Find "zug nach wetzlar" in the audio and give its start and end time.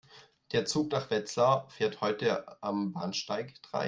0.65-1.69